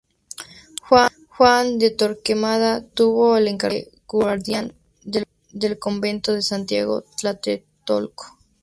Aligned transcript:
Juan 1.37 1.77
de 1.77 1.91
Torquemada 1.91 2.83
tuvo 2.83 3.37
el 3.37 3.55
cargo 3.55 3.75
de 3.75 3.91
guardián 4.07 4.73
del 5.03 5.77
convento 5.77 6.33
de 6.33 6.41
Santiago 6.41 7.03
Tlatelolco. 7.19 8.35